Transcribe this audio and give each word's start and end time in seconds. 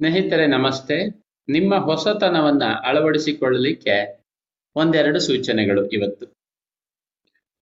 ಸ್ನೇಹಿತರೆ, 0.00 0.46
ನಮಸ್ತೆ. 0.46 0.96
ನಿಮ್ಮ 1.48 1.74
ಹೊಸತನವನ್ನ 1.74 2.62
ಅಳವಡಿಸಿಕೊಳ್ಳಲಿಕ್ಕೆ 2.84 4.24
ಒಂದೆರಡು 4.76 5.20
ಸೂಚನೆಗಳು 5.20 5.86
ಇವತ್ತು. 5.86 6.26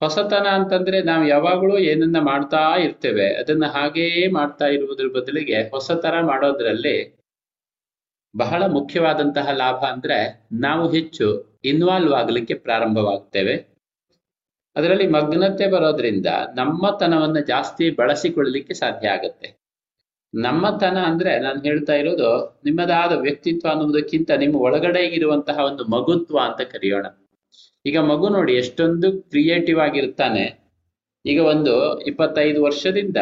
ಹೊಸತನ 0.00 0.46
ಅಂತಂದ್ರೆ 0.46 1.02
ನಾವು 1.02 1.26
ಯಾವಾಗಲೂ 1.26 1.78
ಏನನ್ನ 1.78 2.16
ಮಾಡ್ತಾ 2.20 2.76
ಇರ್ತೇವೆ, 2.76 3.34
ಅದನ್ನ 3.34 3.64
ಹಾಗೆಯೇ 3.66 4.28
ಮಾಡ್ತಾ 4.28 4.66
ಇರುವುದ್ರ 4.66 5.06
ಬದಲಿಗೆ 5.08 5.62
ಹೊಸ 5.62 5.92
ತರ 5.92 6.20
ಮಾಡೋದ್ರಲ್ಲಿ 6.20 6.96
ಬಹಳ 8.36 8.62
ಮುಖ್ಯವಾದಂತಹ 8.66 9.48
ಲಾಭ 9.50 9.84
ಅಂದ್ರೆ 9.84 10.48
ನಾವು 10.52 10.92
ಹೆಚ್ಚು 10.92 11.58
ಇನ್ವಾಲ್ವ್ 11.64 12.12
ಆಗಲಿಕ್ಕೆ 12.12 12.54
ಪ್ರಾರಂಭವಾಗ್ತೇವೆ. 12.54 13.56
ಅದರಲ್ಲಿ 14.76 15.06
ಮಗ್ನತೆ 15.06 15.66
ಬರೋದ್ರಿಂದ 15.70 16.26
ನಮ್ಮತನವನ್ನ 16.54 17.38
ಜಾಸ್ತಿ 17.38 17.90
ಬಳಸಿಕೊಳ್ಳಲಿಕ್ಕೆ 17.90 18.74
ಸಾಧ್ಯ 18.74 19.08
ಆಗುತ್ತೆ. 19.08 19.63
ನಮ್ಮತನ 20.34 20.98
ಅಂದ್ರೆ 20.98 21.38
ನಾನು 21.38 21.62
ಹೇಳ್ತಾ 21.62 21.92
ಇರೋದು 21.92 22.60
ನಿಮ್ಮದಾದ 22.64 23.12
ವ್ಯಕ್ತಿತ್ವ 23.12 23.68
ಅನ್ನುವುದಕ್ಕಿಂತ 23.68 24.30
ನಿಮ್ಮ 24.30 24.56
ಒಳಗಡೆ 24.56 25.00
ಇರುವಂತಹ 25.00 25.58
ಒಂದು 25.64 25.84
ಮಗುತ್ವ 25.84 26.38
ಅಂತ 26.38 26.60
ಕರೆಯೋಣ. 26.60 27.06
ಈಗ 27.86 27.98
ಮಗು 27.98 28.28
ನೋಡಿ 28.28 28.52
ಎಷ್ಟೊಂದು 28.52 29.12
ಕ್ರಿಯೇಟಿವ್ 29.12 29.80
ಆಗಿರ್ತಾನೆ. 29.80 30.64
ಈಗ 31.26 31.40
ಒಂದು 31.40 32.00
ಇಪ್ಪತ್ತೈದು 32.00 32.62
ವರ್ಷದಿಂದ 32.62 33.16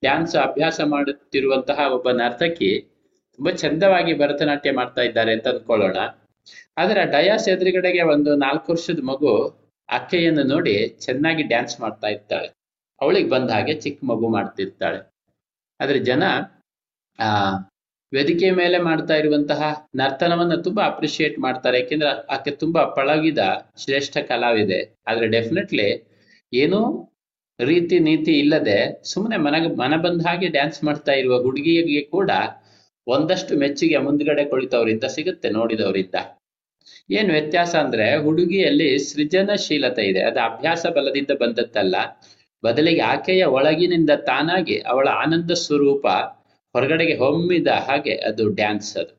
ಡ್ಯಾನ್ಸ್ 0.00 0.36
ಅಭ್ಯಾಸ 0.36 0.80
ಮಾಡುತ್ತಿರುವಂತಹ 0.84 1.78
ಒಬ್ಬ 1.92 2.10
ನರ್ತಕಿ 2.10 2.80
ತುಂಬಾ 3.38 3.50
ಚಂದವಾಗಿ 3.50 4.18
ಭರತನಾಟ್ಯ 4.18 4.72
ಮಾಡ್ತಾ 4.72 5.02
ಇದ್ದಾರೆ 5.02 5.32
ಅಂತ 5.32 5.48
ಅಂದ್ಕೊಳ್ಳೋಣ. 5.48 5.96
ಆದ್ರೆ 6.78 7.04
ಡಯಾಸ್ 7.04 7.48
ಎದುರುಗಡೆಗೆ 7.48 8.02
ಒಂದು 8.02 8.36
ನಾಲ್ಕು 8.36 8.72
ವರ್ಷದ 8.72 8.98
ಮಗು 8.98 9.32
ಅಕ್ಕೆಯನ್ನು 9.88 10.42
ನೋಡಿ 10.42 10.88
ಚೆನ್ನಾಗಿ 10.88 11.42
ಡ್ಯಾನ್ಸ್ 11.42 11.80
ಮಾಡ್ತಾ 11.80 12.08
ಇರ್ತಾಳೆ. 12.08 12.48
ಅವಳಿಗೆ 13.00 13.28
ಬಂದ 13.28 13.50
ಹಾಗೆ 13.50 13.74
ಚಿಕ್ಕ 13.74 14.00
ಮಗು 14.04 14.28
ಮಾಡ್ತಿರ್ತಾಳೆ. 14.28 15.15
ಆದ್ರೆ 15.80 15.98
ಜನ, 16.00 16.22
ಆ 17.18 17.28
ವೇದಿಕೆ 18.12 18.48
ಮೇಲೆ 18.50 18.78
ಮಾಡ್ತಾ 18.78 19.14
ಇರುವಂತಹ 19.14 19.62
ನರ್ತನವನ್ನ 19.94 20.54
ತುಂಬಾ 20.62 20.82
ಅಪ್ರಿಶಿಯೇಟ್ 20.86 21.36
ಮಾಡ್ತಾರೆ. 21.38 21.76
ಯಾಕೆಂದ್ರೆ 21.80 22.10
ಆಕೆ 22.34 22.52
ತುಂಬಾ 22.62 22.82
ಪಳಗಿದ, 22.98 23.40
ಶ್ರೇಷ್ಠ 23.84 24.16
ಕಲಾವಿದೆ. 24.28 24.80
ಆದ್ರೆ 25.08 25.26
ಡೆಫಿನೆಟ್ಲಿ 25.28 25.88
ಏನೂ 26.52 26.80
ರೀತಿ 27.58 27.96
ನೀತಿ 27.98 28.32
ಇಲ್ಲದೆ 28.38 28.78
ಸುಮ್ಮನೆ 29.04 29.36
ಮನ 29.36 29.56
ಮನ 29.82 29.94
ಬಂದ 29.96 30.26
ಹಾಗೆ 30.26 30.48
ಡ್ಯಾನ್ಸ್ 30.48 30.80
ಮಾಡ್ತಾ 30.84 31.12
ಇರುವ 31.12 31.34
ಹುಡುಗಿಗೆ 31.42 32.02
ಕೂಡ 32.16 32.30
ಒಂದಷ್ಟು 33.06 33.52
ಮೆಚ್ಚುಗೆ 33.58 33.98
ಮುಂದ್ಗಡೆ 33.98 34.44
ಕುಳಿತವರಿಂದ 34.44 35.04
ಸಿಗುತ್ತೆ, 35.04 35.48
ನೋಡಿದವರಿಂದ. 35.50 36.16
ಏನ್ 37.10 37.30
ವ್ಯತ್ಯಾಸ 37.30 37.72
ಅಂದ್ರೆ 37.76 38.06
ಹುಡುಗಿಯಲ್ಲಿ 38.24 38.88
ಸೃಜನಶೀಲತೆ 39.08 40.04
ಇದೆ. 40.10 40.22
ಅದು 40.22 40.40
ಅಭ್ಯಾಸ 40.40 40.86
ಬಲದಿಂದ 40.96 41.32
ಬಂದದ್ದಲ್ಲ. 41.40 41.96
ಬದಲಿಗೆ 42.64 43.00
ಆಕೆಯ 43.00 43.44
ಒಳಗಿನಿಂದ 43.44 44.10
ತಾನಾಗಿ 44.10 44.80
ಅವಳ 44.80 45.08
ಆನಂದ 45.08 45.50
ಸ್ವರೂಪ 45.50 46.06
ಹೊರಗಡೆಗೆ 46.74 47.16
ಹೊಮ್ಮಿದ 47.16 47.66
ಹಾಗೆ 47.66 48.14
ಅದು 48.14 48.48
ಡ್ಯಾನ್ಸ್ 48.48 48.96
ಅದು. 48.96 49.12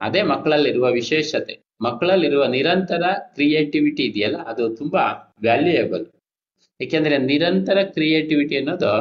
ಅದೇ 0.00 0.22
ಮಕ್ಕಳಲ್ಲಿರುವ 0.22 0.86
ವಿಶೇಷತೆ. 0.90 1.54
ಮಕ್ಕಳಲ್ಲಿರುವ 1.80 2.44
ನಿರಂತರ 2.46 3.02
ಕ್ರಿಯೇಟಿವಿಟಿ 3.34 4.02
ಇದೆಯಲ್ಲ, 4.04 4.36
ಅದು 4.36 4.76
ತುಂಬಾ 4.76 5.34
ವ್ಯಾಲ್ಯೂಯಬಲ್ 5.42 6.06
ಏಕೆಂದ್ರೆ 6.80 7.18
ನಿರಂತರ 7.18 7.78
ಕ್ರಿಯೇಟಿವಿಟಿ 7.82 8.56
ಅನ್ನೋದು 8.56 8.92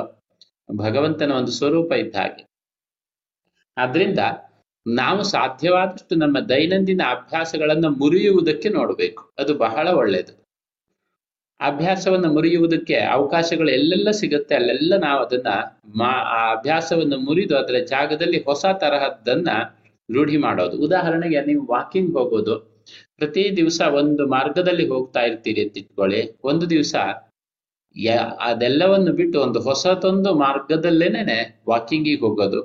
ಭಗವಂತನ 0.75 1.31
ಒಂದು 1.31 1.51
ಸ್ವರೂಪ 1.51 1.91
ಇದ್ದ 1.91 2.15
ಹಾಗೆ. 2.15 2.43
ಆದ್ರಿಂದ 3.77 4.19
ನಾವು 4.87 5.23
ಸಾಧ್ಯವಾದಷ್ಟು 5.23 6.15
ನಮ್ಮ 6.15 6.39
ದೈನಂದಿನ 6.39 7.01
ಅಭ್ಯಾಸಗಳನ್ನ 7.09 7.85
ಮುರಿಯುವುದಕ್ಕೆ 7.85 8.69
ನೋಡಬೇಕು. 8.69 9.33
ಅದು 9.37 9.53
ಬಹಳ 9.57 9.87
ಒಳ್ಳೆಯದು 9.87 10.44
ಅಭ್ಯಾಸವನ್ನು 11.59 12.29
ಮುರಿಯುವುದಕ್ಕೆ 12.33 12.97
ಅವಕಾಶಗಳು 13.15 13.69
ಎಲ್ಲೆಲ್ಲ 13.69 14.09
ಸಿಗುತ್ತೆ, 14.11 14.53
ಅಲ್ಲೆಲ್ಲ 14.55 14.93
ನಾವು 14.97 15.19
ಅದನ್ನ 15.25 15.51
ಮಾ, 15.95 16.11
ಆ 16.35 16.39
ಅಭ್ಯಾಸವನ್ನು 16.51 17.17
ಮುರಿದು 17.17 17.55
ಅದರ 17.57 17.77
ಜಾಗದಲ್ಲಿ 17.85 18.39
ಹೊಸ 18.43 18.65
ತರಹದ್ದನ್ನ 18.81 19.49
ರೂಢಿ 20.09 20.37
ಮಾಡೋದು. 20.37 20.75
ಉದಾಹರಣೆಗೆ 20.77 21.39
ನೀವು 21.45 21.63
ವಾಕಿಂಗ್ 21.65 22.11
ಹೋಗೋದು. 22.17 22.55
ಪ್ರತಿ 23.17 23.43
ದಿವಸ 23.57 23.81
ಒಂದು 23.99 24.23
ಮಾರ್ಗದಲ್ಲಿ 24.27 24.85
ಹೋಗ್ತಾ 24.89 25.21
ಇರ್ತೀರಿ 25.21 25.61
ಅಂತ 25.65 25.77
ಇಟ್ಕೊಳ್ಳಿ 25.77 26.21
ಒಂದು 26.43 26.65
ದಿವಸ 26.69 26.95
ಅದೆಲ್ಲವನ್ನು 28.47 29.11
ಬಿಟ್ಟು 29.13 29.37
ಒಂದು 29.41 29.59
ಹೊಸತೊಂದು 29.59 30.31
ಮಾರ್ಗದಲ್ಲೇನೆ 30.35 31.37
ವಾಕಿಂಗಿಗೆ 31.67 32.21
ಹೋಗೋದು. 32.21 32.59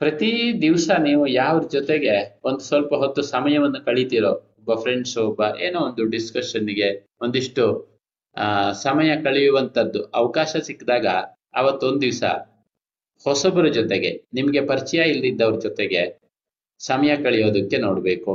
ಪ್ರತಿ 0.00 0.30
ದಿವಸ 0.62 0.90
ನೀವು 0.98 1.24
ಯಾವ್ರ 1.32 1.62
ಜೊತೆಗೆ 1.72 2.14
ಒಂದು 2.44 2.62
ಸ್ವಲ್ಪ 2.68 2.94
ಹೊತ್ತು 2.94 3.22
ಸಮಯವನ್ನು 3.34 3.80
ಕಳಿತೀರೋ 3.84 4.32
ಒಬ್ಬ 4.62 4.74
ಫ್ರೆಂಡ್ಸ್ 4.82 5.14
ಒಬ್ಬ 5.18 5.42
ಏನೋ 5.66 5.78
ಒಂದು 5.80 6.02
ಡಿಸ್ಕಷನ್ಗೆ 6.04 6.88
ಒಂದಿಷ್ಟು 7.20 7.64
ಸಮಯ 8.82 9.10
ಕಳೆಯುವಂತದ್ದು, 9.22 10.00
ಅವಕಾಶ 10.14 10.50
ಸಿಕ್ಕಿದಾಗ 10.66 11.06
ಅವತ್ತೊಂದ್ 11.54 12.00
ದಿವಸ 12.00 12.22
ಹೊಸಬರ 13.26 13.66
ಜೊತೆಗೆ, 13.78 14.10
ನಿಮ್ಗೆ 14.34 14.60
ಪರಿಚಯ 14.66 15.00
ಇಲ್ಲದಿದ್ದವ್ರ 15.12 15.56
ಜೊತೆಗೆ 15.60 16.02
ಸಮಯ 16.80 17.12
ಕಳೆಯೋದಕ್ಕೆ 17.16 17.78
ನೋಡ್ಬೇಕು. 17.78 18.32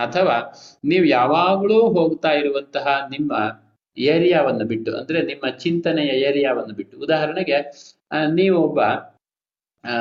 ಅಥವಾ 0.00 0.36
ನೀವು 0.84 1.06
ಯಾವಾಗಲೂ 1.18 1.78
ಹೋಗ್ತಾ 1.96 2.32
ಇರುವಂತಹ 2.32 2.86
ನಿಮ್ಮ 3.10 3.32
ಏರಿಯಾವನ್ನು 3.96 4.64
ಬಿಟ್ಟು, 4.64 4.90
ಅಂದ್ರೆ 4.96 5.20
ನಿಮ್ಮ 5.22 5.44
ಚಿಂತನೆಯ 5.56 6.12
ಏರಿಯಾವನ್ನು 6.28 6.74
ಬಿಟ್ಟು, 6.74 6.96
ಉದಾಹರಣೆಗೆ 6.98 7.58
ನೀವು 8.34 8.58
ಒಬ್ಬ 8.68 8.80
ಆ 9.84 9.96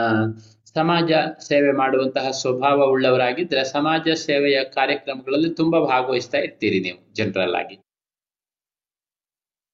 ಸಮಾಜ 0.75 1.11
ಸೇವೆ 1.39 1.71
ಮಾಡುವಂತಹ 1.71 2.29
ಸ್ವಭಾವ 2.31 2.87
ಉಳ್ಳವರಾಗಿದ್ರೆ 2.93 3.63
ಸಮಾಜ 3.75 4.07
ಸೇವೆಯ 4.27 4.57
ಕಾರ್ಯಕ್ರಮಗಳಲ್ಲಿ 4.77 5.51
ತುಂಬಾ 5.53 5.79
ಭಾಗವಹಿಸ್ತಾ 5.91 6.37
ಇರ್ತೀರಿ 6.37 6.79
ನೀವು 6.79 6.99
ಜನರಲ್ 7.13 7.55
ಆಗಿ 7.55 7.77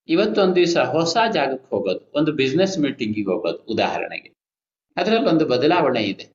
ಇವತ್ತೊಂದು 0.10 0.56
ದಿವಸ 0.56 0.78
ಹೊಸ 0.78 1.18
ಜಾಗಕ್ಕೆ 1.34 1.68
ಹೋಗೋದು, 1.70 2.02
ಒಂದು 2.16 2.32
ಬಿಸ್ನೆಸ್ 2.32 2.76
ಮೀಟಿಂಗಿಗೆ 2.80 3.30
ಹೋಗೋದು 3.32 3.60
ಉದಾಹರಣೆಗೆ. 3.74 4.30
ಅದರಲ್ಲಿ 4.98 5.28
ಒಂದು 5.30 5.46
ಬದಲಾವಣೆ 5.46 6.04
ಇದೆ. 6.04 6.26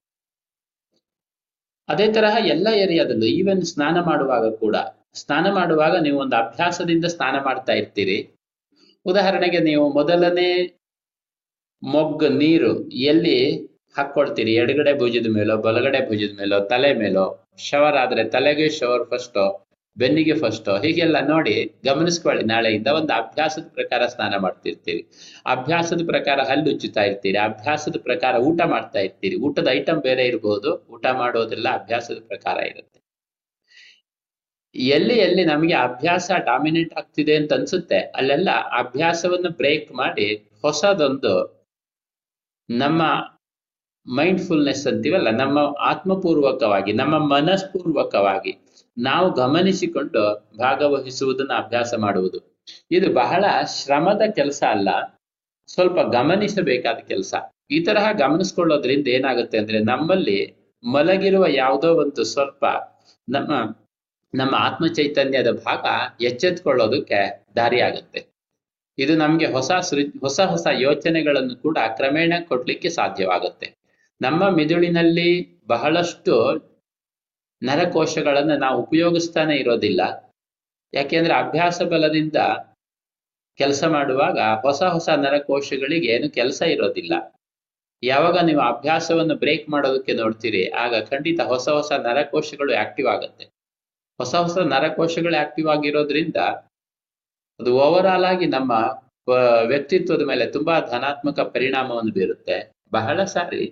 ಅದೇ 1.89 2.07
ತರಹ 2.13 2.35
ಎಲ್ಲ 2.47 2.67
ಏರಿಯಾದಲ್ಲೂ 2.73 3.25
ಈವನ್ 3.25 3.63
ಸ್ನಾನ 3.63 3.97
ಮಾಡುವಾಗ 3.99 4.45
ಕೂಡ, 4.55 4.75
ಸ್ನಾನ 5.13 5.45
ಮಾಡುವಾಗ 5.53 5.95
ನೀವು 6.01 6.17
ಒಂದು 6.19 6.35
ಅಭ್ಯಾಸದಿಂದ 6.35 7.05
ಸ್ನಾನ 7.05 7.35
ಮಾಡ್ತಾ 7.43 7.73
ಇರ್ತೀರಿ. 7.73 8.19
ಉದಾಹರಣೆಗೆ 9.05 9.59
ನೀವು 9.59 9.85
ಮೊದಲನೇ 9.93 10.51
ಮೊಗ್ಗು, 11.83 12.29
ನೀರು 12.43 12.71
ಎಲ್ಲಿ 13.11 13.37
ಹಾಕೊಳ್ತೀರಿ 13.95 14.53
ಎಡಗಡೆ 14.53 14.93
ಭುಜದ 14.99 15.27
ಮೇಲೋ, 15.37 15.55
ಬಲಗಡೆ 15.57 15.99
ಭುಜದ 16.09 16.33
ಮೇಲೋ, 16.39 16.57
ತಲೆ 16.71 16.91
ಮೇಲೋ 16.93 17.25
ಶವರ್ 17.67 17.97
ಆದ್ರೆ 18.03 18.23
ತಲೆಗೆ 18.35 18.67
ಶವರ್ 18.69 19.03
ಫಸ್ಟೋ 19.11 19.43
ಬೆನ್ನಿಗೆ 19.97 20.33
ಫಸ್ಟೋ 20.33 20.73
ಹೀಗೆಲ್ಲ 20.83 21.17
ನೋಡಿ 21.27 21.53
ಗಮನಿಸ್ಕೊಳ್ಳಿ. 21.85 22.43
ನಾಳೆಯಿಂದ 22.43 22.89
ಒಂದು 22.99 23.11
ಅಭ್ಯಾಸದ 23.13 23.65
ಪ್ರಕಾರ 23.73 24.01
ಸ್ನಾನ 24.05 24.35
ಮಾಡ್ತಿರ್ತೀರಿ. 24.35 25.01
ಅಭ್ಯಾಸದ 25.45 26.01
ಪ್ರಕಾರ 26.05 26.39
ಹಲ್ಲು 26.49 26.69
ಉಚ್ಚುತ್ತಾ 26.73 27.03
ಇರ್ತೀರಿ. 27.03 27.37
ಅಭ್ಯಾಸದ 27.49 27.97
ಪ್ರಕಾರ 28.03 28.35
ಊಟ 28.49 28.61
ಮಾಡ್ತಾ 28.65 28.99
ಇರ್ತೀರಿ. 28.99 29.35
ಊಟದ 29.47 29.67
ಐಟಮ್ 29.71 29.99
ಬೇರೆ 30.01 30.25
ಇರಬಹುದು 30.27 30.71
ಊಟ 30.93 31.05
ಮಾಡೋದೆಲ್ಲ 31.21 31.67
ಅಭ್ಯಾಸದ 31.79 32.19
ಪ್ರಕಾರ 32.27 32.57
ಇರುತ್ತೆ. 32.71 32.99
ಎಲ್ಲಿ 34.75 35.15
ಎಲ್ಲಿ 35.19 35.43
ನಮಗೆ 35.45 35.75
ಅಭ್ಯಾಸ 35.87 36.31
ಡಾಮಿನೇಟ್ 36.45 36.93
ಆಗ್ತಿದೆ 36.97 37.35
ಅಂತ 37.35 37.53
ಅನ್ಸುತ್ತೆ, 37.53 37.99
ಅಲ್ಲೆಲ್ಲ 38.19 38.49
ಅಭ್ಯಾಸವನ್ನು 38.81 39.49
ಬ್ರೇಕ್ 39.61 39.89
ಮಾಡಿ 39.91 40.27
ಹೊಸದೊಂದು 40.61 41.33
ನಮ್ಮ 42.69 43.01
ಮೈಂಡ್ಫುಲ್ನೆಸ್ 44.07 44.87
ಅಂತೀವಲ್ಲ, 44.87 45.29
ನಮ್ಮ 45.29 45.59
ಆತ್ಮಪೂರ್ವಕವಾಗಿ, 45.79 46.93
ನಮ್ಮ 46.93 47.17
ಮನಸ್ಪೂರ್ವಕವಾಗಿ 47.33 48.53
ನಾವು 48.97 49.33
ಗಮನಿಸಿಕೊಂಡು 49.33 50.21
ಭಾಗವಹಿಸುವುದನ್ನು 50.57 51.53
ಅಭ್ಯಾಸ 51.53 51.93
ಮಾಡುವುದು. 51.97 52.39
ಇದು 52.91 53.13
ಬಹಳ 53.13 53.45
ಶ್ರಮದ 53.65 54.21
ಕೆಲಸ 54.35 54.63
ಅಲ್ಲ, 54.69 54.89
ಸ್ವಲ್ಪ 55.67 55.99
ಗಮನಿಸಬೇಕಾದ 55.99 56.99
ಕೆಲಸ. 57.07 57.33
ಈ 57.71 57.83
ತರಹ 57.85 58.11
ಗಮನಿಸ್ಕೊಳ್ಳೋದ್ರಿಂದ 58.11 59.07
ಏನಾಗುತ್ತೆ 59.07 59.57
ಅಂದ್ರೆ, 59.57 59.79
ನಮ್ಮಲ್ಲಿ 59.79 60.39
ಮಲಗಿರುವ 60.83 61.45
ಯಾವುದೋ 61.47 61.93
ಒಂದು 61.93 62.23
ಸ್ವಲ್ಪ 62.23 62.65
ನಮ್ಮ 63.27 63.51
ನಮ್ಮ 64.33 64.55
ಆತ್ಮ 64.55 64.87
ಚೈತನ್ಯದ 64.87 65.51
ಭಾಗ 65.51 65.85
ಎಚ್ಚೆತ್ಕೊಳ್ಳೋದಕ್ಕೆ 66.23 67.19
ದಾರಿ 67.55 67.81
ಆಗುತ್ತೆ. 67.81 68.19
ಇದು 68.97 69.15
ನಮ್ಗೆ 69.15 69.45
ಹೊಸ 69.45 69.71
ಹೊಸ 70.21 70.39
ಹೊಸ 70.39 70.67
ಯೋಚನೆಗಳನ್ನು 70.79 71.55
ಕೂಡ 71.61 71.77
ಕ್ರಮೇಣ 71.97 72.33
ಕೊಡ್ಲಿಕ್ಕೆ 72.47 72.89
ಸಾಧ್ಯವಾಗುತ್ತೆ. 72.89 73.67
ನಮ್ಮ 74.21 74.43
ಮಿದುಳಿನಲ್ಲಿ 74.57 75.29
ಬಹಳಷ್ಟು 75.71 76.33
ನರಕೋಶಗಳನ್ನು 77.61 78.55
ನಾವು 78.63 78.77
ಉಪಯೋಗಿಸ್ತಾನೆ 78.85 79.55
ಇರೋದಿಲ್ಲ. 79.63 80.01
ಯಾಕೆಂದ್ರೆ 80.93 81.33
ಅಭ್ಯಾಸ 81.43 81.81
ಬಲದಿಂದ 81.91 82.39
ಕೆಲಸ 83.59 83.83
ಮಾಡುವಾಗ 83.95 84.39
ಹೊಸ 84.65 84.81
ಹೊಸ 84.95 85.09
ನರಕೋಶಗಳಿಗೆ 85.25 86.07
ಏನು 86.15 86.27
ಕೆಲಸ 86.39 86.61
ಇರೋದಿಲ್ಲ. 86.75 87.13
ಯಾವಾಗ 88.03 88.37
ನೀವು 88.49 88.61
ಅಭ್ಯಾಸವನ್ನು 88.71 89.35
ಬ್ರೇಕ್ 89.43 89.65
ಮಾಡೋದಕ್ಕೆ 89.73 90.13
ನೋಡ್ತೀರಿ, 90.21 90.63
ಆಗ 90.83 90.93
ಖಂಡಿತ 91.11 91.39
ಹೊಸ 91.53 91.67
ಹೊಸ 91.77 91.91
ನರಕೋಶಗಳು 92.07 92.73
ಆಕ್ಟಿವ್ 92.83 93.09
ಆಗುತ್ತೆ. 93.15 93.45
ಹೊಸ 94.19 94.33
ಹೊಸ 94.45 94.57
ನರಕೋಶಗಳು 94.73 95.37
ಆಕ್ಟಿವ್ 95.43 95.67
ಆಗಿರೋದ್ರಿಂದ 95.75 96.39
ಅದು 97.59 97.71
ಓವರ್ 97.85 98.09
ಆಗಿ 98.31 98.47
ನಮ್ಮ 98.57 98.71
ವ್ಯಕ್ತಿತ್ವದ 99.71 100.23
ಮೇಲೆ 100.31 100.45
ತುಂಬಾ 100.55 100.75
ಧನಾತ್ಮಕ 100.93 101.39
ಪರಿಣಾಮವನ್ನು 101.55 102.13
ಬೀರುತ್ತೆ. 102.17 102.57
ಬಹಳ 102.97 103.23
ಸಾರಿ 103.35 103.63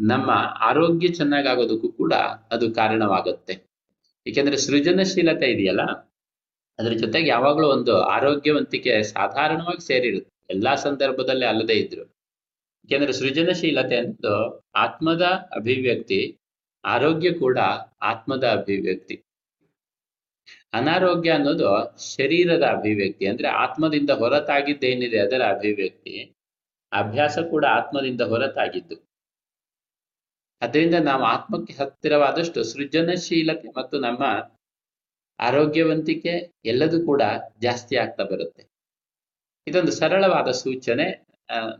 ನಮ್ಮ 0.00 0.30
ಆರೋಗ್ಯ 0.60 1.08
ಚೆನ್ನಾಗಾಗೋದಕ್ಕೂ 1.08 1.92
ಕೂಡ 1.92 2.12
ಅದು 2.50 2.74
ಕಾರಣವಾಗುತ್ತೆ. 2.74 3.66
ಏಕೆಂದ್ರೆ 4.26 4.56
ಸೃಜನಶೀಲತೆ 4.56 5.50
ಇದೆಯಲ್ಲ, 5.50 5.80
ಅದ್ರ 6.78 6.92
ಜೊತೆಗೆ 6.92 7.28
ಯಾವಾಗಲೂ 7.28 7.68
ಒಂದು 7.68 8.00
ಆರೋಗ್ಯವಂತಿಕೆ 8.00 9.02
ಸಾಧಾರಣವಾಗಿ 9.02 9.86
ಸೇರಿರುತ್ತೆ. 9.86 10.54
ಎಲ್ಲಾ 10.54 10.74
ಸಂದರ್ಭದಲ್ಲಿ 10.74 11.46
ಅಲ್ಲದೆ 11.46 11.74
ಇದ್ರು. 11.74 12.04
ಏಕೆಂದ್ರೆ 12.84 13.12
ಸೃಜನಶೀಲತೆ 13.12 13.96
ಅನ್ನೋದು 13.96 14.64
ಆತ್ಮದ 14.74 15.22
ಅಭಿವ್ಯಕ್ತಿ, 15.56 16.38
ಆರೋಗ್ಯ 16.84 17.32
ಕೂಡ 17.32 17.58
ಆತ್ಮದ 18.02 18.44
ಅಭಿವ್ಯಕ್ತಿ. 18.44 19.24
ಅನಾರೋಗ್ಯ 20.72 21.30
ಅನ್ನೋದು 21.30 21.96
ಶರೀರದ 22.16 22.62
ಅಭಿವ್ಯಕ್ತಿ, 22.62 23.26
ಅಂದ್ರೆ 23.26 23.48
ಆತ್ಮದಿಂದ 23.48 24.10
ಹೊರತಾಗಿದ್ದೇನಿದೆ 24.10 25.18
ಅದರ 25.18 25.42
ಅಭಿವ್ಯಕ್ತಿ, 25.42 26.34
ಅಭ್ಯಾಸ 26.92 27.38
ಕೂಡ 27.38 27.64
ಆತ್ಮದಿಂದ 27.64 28.20
ಹೊರತಾಗಿದ್ದು. 28.20 29.09
ಅದರಿಂದ 30.60 30.94
ನಾವು 30.94 31.22
ಆತ್ಮಕ್ಕೆ 31.34 31.72
ಹತ್ತಿರವಾದಷ್ಟು 31.72 32.62
ಸೃಜನಶೀಲತೆ 32.64 33.68
ಮತ್ತು 33.68 33.98
ನಮ್ಮ 34.00 34.22
ಆರೋಗ್ಯವಂತಿಕೆ 35.38 36.32
ಎಲ್ಲದೂ 36.64 37.06
ಕೂಡ 37.06 37.22
ಜಾಸ್ತಿ 37.62 37.94
ಆಗ್ತಾ 37.96 38.24
ಬರುತ್ತೆ. 38.24 38.62
ಇದೊಂದು 39.66 39.92
ಸರಳವಾದ 39.92 40.50
ಸೂಚನೆ. 40.50 41.06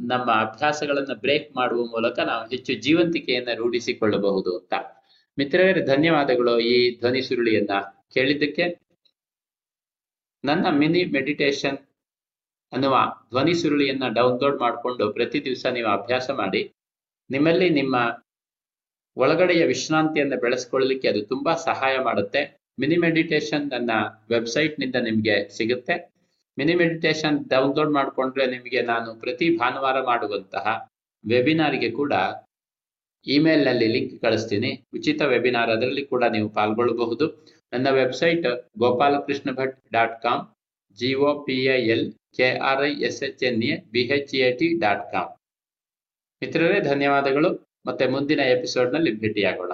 ನಮ್ಮ 0.01 0.29
ಅಭ್ಯಾಸಗಳನ್ನು 0.47 1.15
ಬ್ರೇಕ್ 1.15 1.57
ಮಾಡುವ 1.57 1.83
ಮೂಲಕ 1.85 2.19
ನಾವು 2.19 2.45
ಹೆಚ್ಚು 2.49 2.73
ಜೀವಂತಿಕೆಯನ್ನ 2.75 3.49
ರೂಢಿಸಿಕೊಳ್ಳಬಹುದು 3.55 4.59
ಅಂತ. 4.59 4.75
ಮಿತ್ರರೇ, 5.39 5.87
ಧನ್ಯವಾದಗಳು 5.87 6.55
ಈ 6.61 6.75
ಧ್ವನಿ 6.99 7.23
ಸುರುಳಿಯನ್ನ 7.23 7.75
ಕೇಳಿದ್ದಕ್ಕೆ. 8.15 8.65
ನನ್ನ 10.45 10.67
ಮಿನಿ 10.71 11.05
ಮೆಡಿಟೇಷನ್ 11.05 11.79
ಅನ್ನುವ 12.73 12.97
ಧ್ವನಿ 13.29 13.55
ಸುರುಳಿಯನ್ನ 13.55 14.05
ಡೌನ್ಲೋಡ್ 14.09 14.59
ಮಾಡಿಕೊಂಡು 14.61 15.13
ಪ್ರತಿ 15.13 15.39
ದಿವಸ 15.45 15.67
ನೀವು 15.67 15.89
ಅಭ್ಯಾಸ 15.89 16.31
ಮಾಡಿ. 16.31 16.63
ನಿಮ್ಮಲ್ಲಿ 17.31 17.71
ನಿಮ್ಮ 17.71 17.97
ಒಳಗಡೆಯ 19.17 19.63
ವಿಶ್ರಾಂತಿಯನ್ನು 19.65 20.37
ಬೆಳೆಸ್ಕೊಳ್ಳಲಿಕ್ಕೆ 20.45 21.09
ಅದು 21.13 21.21
ತುಂಬಾ 21.33 21.53
ಸಹಾಯ 21.69 21.95
ಮಾಡುತ್ತೆ. 22.09 22.43
ಮಿನಿ 22.79 22.97
ಮೆಡಿಟೇಷನ್ 23.05 23.65
ನನ್ನ 23.73 23.91
ವೆಬ್ಸೈಟ್ನಿಂದ 24.35 24.97
ನಿಮಗೆ 25.09 25.37
ಸಿಗುತ್ತೆ. 25.57 25.95
ಮಿನಿ 26.59 26.75
ಮೆಡಿಟೇಷನ್ 26.75 27.37
ಡೌನ್ಲೋಡ್ 27.53 27.93
ಮಾಡಿಕೊಂಡ್ರೆ 27.97 28.47
ನಿಮಗೆ 28.47 28.81
ನಾನು 28.93 29.09
ಪ್ರತಿ 29.23 29.47
ಭಾನುವಾರ 29.61 29.99
ಮಾಡುವಂತಹ 30.11 30.67
ವೆಬಿನಾರ್ಗೆ 31.25 31.91
ಕೂಡ 32.01 32.13
ಇಮೇಲ್ನಲ್ಲಿ 33.27 33.89
ಲಿಂಕ್ 33.95 34.15
ಕಳಿಸ್ತೀನಿ. 34.25 34.71
ಉಚಿತ 34.97 35.23
ವೆಬಿನಾರ್ 35.33 35.71
ಅದರಲ್ಲಿ 35.75 36.05
ಕೂಡ 36.13 36.25
ನೀವು 36.37 36.49
ಪಾಲ್ಗೊಳ್ಳಬಹುದು. 36.59 37.27
ನನ್ನ 37.73 37.89
website 38.01 38.47
Gopalakrishna 38.83 39.51
Bhat 39.59 39.77
dot 39.97 40.17
com 40.23 40.43
G O 40.99 41.33
P 41.47 41.57
L 41.95 42.07
K 42.37 42.49
R 42.69 42.83
I 42.89 42.93
S 43.09 43.23
H 43.23 43.43
N 43.49 43.63
A 43.73 43.77
B 43.93 44.03
H 44.17 44.35
A 44.47 44.49
T 44.61 44.69
dot 44.85 45.05
com. 45.13 45.31
ಮಿತ್ರರೇ, 46.43 46.81
ಧನ್ಯವಾದಗಳು. 46.81 47.51
ಮತ್ತೆ 47.87 48.07
ಮುಂದಿನ 48.07 48.41
ಎಪಿಸೋಡ್ 48.41 48.91
ಎಪಿಸೋಡ್ನಲ್ಲಿ 48.93 49.21
ಭೇಟಿಯಾಗೋಣ. 49.21 49.73